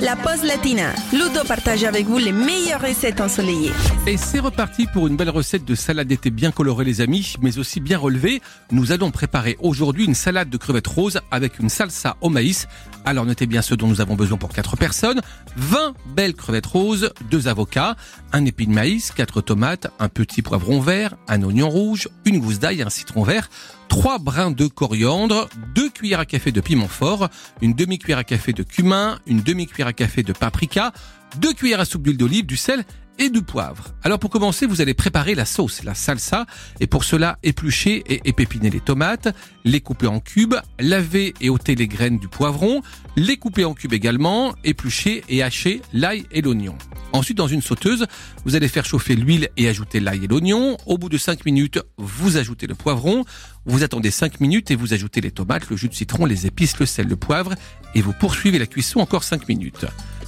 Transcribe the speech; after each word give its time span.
la 0.00 0.16
pause 0.16 0.42
latina. 0.44 0.94
Ludo 1.12 1.44
partage 1.46 1.84
avec 1.84 2.06
vous 2.06 2.18
les 2.18 2.32
meilleures 2.32 2.80
recettes 2.80 3.20
ensoleillées. 3.20 3.72
Et 4.06 4.16
c'est 4.16 4.38
reparti 4.38 4.86
pour 4.86 5.06
une 5.06 5.16
belle 5.16 5.30
recette 5.30 5.64
de 5.64 5.74
salade 5.74 6.08
d'été 6.08 6.30
bien 6.30 6.50
colorée 6.50 6.84
les 6.84 7.00
amis, 7.00 7.34
mais 7.40 7.58
aussi 7.58 7.80
bien 7.80 7.98
relevée. 7.98 8.40
Nous 8.70 8.92
allons 8.92 9.10
préparer 9.10 9.56
aujourd'hui 9.60 10.06
une 10.06 10.14
salade 10.14 10.48
de 10.48 10.56
crevettes 10.56 10.86
roses 10.86 11.20
avec 11.30 11.58
une 11.58 11.68
salsa 11.68 12.16
au 12.20 12.30
maïs. 12.30 12.66
Alors 13.04 13.26
notez 13.26 13.46
bien 13.46 13.62
ce 13.62 13.74
dont 13.74 13.88
nous 13.88 14.00
avons 14.00 14.14
besoin 14.14 14.38
pour 14.38 14.50
4 14.50 14.76
personnes. 14.76 15.20
20 15.56 15.94
belles 16.14 16.34
crevettes 16.34 16.66
roses, 16.66 17.12
2 17.30 17.48
avocats, 17.48 17.96
un 18.32 18.44
épi 18.46 18.66
de 18.66 18.72
maïs, 18.72 19.12
4 19.12 19.42
tomates, 19.42 19.88
un 19.98 20.08
petit 20.08 20.42
poivron 20.42 20.80
vert, 20.80 21.14
un 21.28 21.42
oignon 21.42 21.68
rouge, 21.68 22.08
une 22.24 22.40
gousse 22.40 22.58
d'ail, 22.58 22.82
un 22.82 22.90
citron 22.90 23.22
vert, 23.22 23.50
3 23.90 24.20
brins 24.20 24.52
de 24.52 24.68
coriandre, 24.68 25.48
2 25.74 25.90
cuillères 25.90 26.20
à 26.20 26.24
café 26.24 26.52
de 26.52 26.60
piment 26.60 26.88
fort, 26.88 27.28
une 27.60 27.74
demi-cuillère 27.74 28.18
à 28.18 28.24
café 28.24 28.52
de 28.52 28.62
cumin, 28.62 29.18
une 29.26 29.42
demi-cuillère 29.42 29.88
à 29.88 29.92
café 29.92 30.22
de 30.22 30.32
paprika, 30.32 30.92
2 31.38 31.52
cuillères 31.52 31.80
à 31.80 31.84
soupe 31.84 32.04
d'huile 32.04 32.16
d'olive, 32.16 32.46
du 32.46 32.56
sel 32.56 32.84
et 33.18 33.30
du 33.30 33.42
poivre. 33.42 33.88
Alors 34.04 34.20
pour 34.20 34.30
commencer, 34.30 34.64
vous 34.64 34.80
allez 34.80 34.94
préparer 34.94 35.34
la 35.34 35.44
sauce, 35.44 35.82
la 35.82 35.94
salsa, 35.94 36.46
et 36.78 36.86
pour 36.86 37.02
cela 37.02 37.38
éplucher 37.42 38.04
et 38.06 38.20
épépiner 38.24 38.70
les 38.70 38.80
tomates, 38.80 39.28
les 39.64 39.80
couper 39.80 40.06
en 40.06 40.20
cubes, 40.20 40.54
laver 40.78 41.34
et 41.40 41.50
ôter 41.50 41.74
les 41.74 41.88
graines 41.88 42.18
du 42.18 42.28
poivron, 42.28 42.82
les 43.16 43.38
couper 43.38 43.64
en 43.64 43.74
cubes 43.74 43.92
également, 43.92 44.54
éplucher 44.62 45.24
et 45.28 45.42
hacher 45.42 45.82
l'ail 45.92 46.24
et 46.30 46.42
l'oignon. 46.42 46.78
Ensuite, 47.12 47.36
dans 47.36 47.48
une 47.48 47.62
sauteuse, 47.62 48.06
vous 48.44 48.54
allez 48.54 48.68
faire 48.68 48.84
chauffer 48.84 49.16
l'huile 49.16 49.48
et 49.56 49.68
ajouter 49.68 50.00
l'ail 50.00 50.24
et 50.24 50.28
l'oignon. 50.28 50.76
Au 50.86 50.96
bout 50.96 51.08
de 51.08 51.18
5 51.18 51.44
minutes, 51.44 51.80
vous 51.98 52.36
ajoutez 52.36 52.66
le 52.66 52.74
poivron. 52.74 53.24
Vous 53.66 53.82
attendez 53.82 54.10
5 54.10 54.40
minutes 54.40 54.70
et 54.70 54.76
vous 54.76 54.94
ajoutez 54.94 55.20
les 55.20 55.30
tomates, 55.30 55.68
le 55.70 55.76
jus 55.76 55.88
de 55.88 55.94
citron, 55.94 56.24
les 56.24 56.46
épices, 56.46 56.78
le 56.78 56.86
sel, 56.86 57.08
le 57.08 57.16
poivre 57.16 57.54
et 57.94 58.02
vous 58.02 58.12
poursuivez 58.12 58.58
la 58.58 58.66
cuisson 58.66 59.00
encore 59.00 59.24
5 59.24 59.48
minutes. 59.48 59.86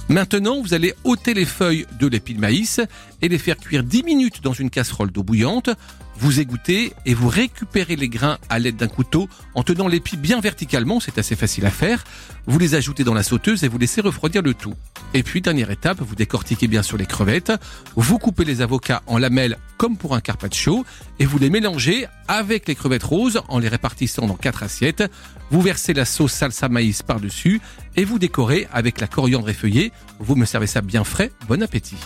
Maintenant, 0.09 0.61
vous 0.61 0.73
allez 0.73 0.93
ôter 1.05 1.33
les 1.33 1.45
feuilles 1.45 1.85
de 1.97 2.07
l'épi 2.07 2.33
de 2.33 2.39
maïs 2.39 2.81
et 3.21 3.29
les 3.29 3.37
faire 3.37 3.57
cuire 3.57 3.83
10 3.83 4.03
minutes 4.03 4.43
dans 4.43 4.51
une 4.51 4.69
casserole 4.69 5.11
d'eau 5.11 5.23
bouillante. 5.23 5.69
Vous 6.17 6.41
égouttez 6.41 6.93
et 7.05 7.13
vous 7.13 7.29
récupérez 7.29 7.95
les 7.95 8.09
grains 8.09 8.37
à 8.49 8.59
l'aide 8.59 8.75
d'un 8.75 8.89
couteau 8.89 9.29
en 9.55 9.63
tenant 9.63 9.87
l'épi 9.87 10.17
bien 10.17 10.41
verticalement, 10.41 10.99
c'est 10.99 11.17
assez 11.17 11.35
facile 11.35 11.65
à 11.65 11.71
faire. 11.71 12.03
Vous 12.45 12.59
les 12.59 12.75
ajoutez 12.75 13.03
dans 13.03 13.13
la 13.13 13.23
sauteuse 13.23 13.63
et 13.63 13.69
vous 13.69 13.77
laissez 13.77 14.01
refroidir 14.01 14.41
le 14.41 14.53
tout. 14.53 14.75
Et 15.13 15.21
puis, 15.23 15.41
dernière 15.41 15.69
étape, 15.69 16.01
vous 16.01 16.15
décortiquez 16.15 16.67
bien 16.67 16.81
sur 16.81 16.97
les 16.97 17.05
crevettes, 17.05 17.51
vous 17.95 18.17
coupez 18.17 18.45
les 18.45 18.61
avocats 18.61 19.03
en 19.05 19.17
lamelles 19.17 19.57
comme 19.77 19.97
pour 19.97 20.15
un 20.15 20.21
carpaccio 20.21 20.85
et 21.19 21.25
vous 21.25 21.37
les 21.37 21.49
mélangez 21.49 22.07
avec 22.27 22.67
les 22.67 22.75
crevettes 22.75 23.03
roses 23.03 23.41
en 23.47 23.59
les 23.59 23.67
répartissant 23.67 24.25
dans 24.25 24.35
quatre 24.35 24.63
assiettes. 24.63 25.03
Vous 25.51 25.61
versez 25.61 25.93
la 25.93 26.05
sauce 26.05 26.33
salsa 26.33 26.69
maïs 26.69 27.03
par-dessus 27.03 27.61
et 27.95 28.05
vous 28.05 28.17
décorez 28.17 28.67
avec 28.71 28.99
la 28.99 29.07
coriandre 29.07 29.49
effeuillée. 29.49 29.91
Vous 30.19 30.35
me 30.35 30.45
servez 30.45 30.67
ça 30.67 30.81
bien 30.81 31.03
frais. 31.03 31.31
Bon 31.47 31.61
appétit. 31.61 31.97